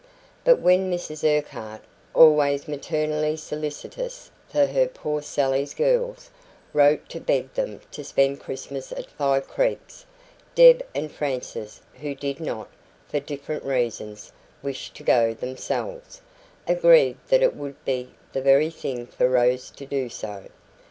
But 0.43 0.59
when 0.59 0.89
Mrs 0.91 1.23
Urquhart, 1.23 1.81
always 2.15 2.67
maternally 2.67 3.37
solicitous 3.37 4.31
for 4.49 4.65
her 4.65 4.87
poor 4.87 5.21
Sally's 5.21 5.75
girls, 5.75 6.31
wrote 6.73 7.07
to 7.09 7.19
beg 7.19 7.53
them 7.53 7.81
to 7.91 8.03
spend 8.03 8.39
Christmas 8.39 8.91
at 8.93 9.11
Five 9.11 9.47
Creeks, 9.47 10.07
Deb 10.55 10.81
and 10.95 11.11
Frances, 11.11 11.81
who 12.01 12.15
did 12.15 12.39
not, 12.39 12.67
for 13.09 13.19
different 13.19 13.63
reasons, 13.63 14.31
wish 14.63 14.89
to 14.89 15.03
go 15.03 15.35
themselves, 15.35 16.21
agreed 16.67 17.17
that 17.27 17.43
it 17.43 17.55
would 17.55 17.75
be 17.85 18.09
'the 18.33 18.41
very 18.41 18.71
thing' 18.71 19.05
for 19.05 19.29
Rose 19.29 19.69
to 19.69 19.85
do 19.85 20.09
so. 20.09 20.45